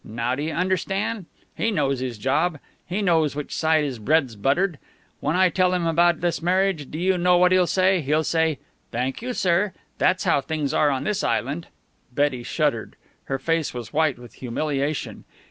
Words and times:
Now 0.03 0.33
do 0.33 0.41
you 0.41 0.51
understand? 0.51 1.27
He 1.55 1.69
knows 1.69 1.99
his 1.99 2.17
job. 2.17 2.57
He 2.87 3.03
knows 3.03 3.35
which 3.35 3.55
side 3.55 3.83
his 3.83 3.99
bread's 3.99 4.35
buttered. 4.35 4.79
When 5.19 5.35
I 5.35 5.49
tell 5.49 5.75
him 5.75 5.85
about 5.85 6.21
this 6.21 6.41
marriage, 6.41 6.89
do 6.89 6.97
you 6.97 7.19
know 7.19 7.37
what 7.37 7.51
he'll 7.51 7.67
say? 7.67 8.01
He'll 8.01 8.23
say 8.23 8.57
'Thank 8.91 9.21
you, 9.21 9.33
sir!' 9.33 9.73
That's 9.99 10.23
how 10.23 10.41
things 10.41 10.73
are 10.73 10.89
in 10.89 11.03
this 11.03 11.23
island." 11.23 11.67
Betty 12.11 12.41
shuddered. 12.41 12.95
Her 13.25 13.37
face 13.37 13.75
was 13.75 13.93
white 13.93 14.17
with 14.17 14.33
humiliation. 14.33 15.23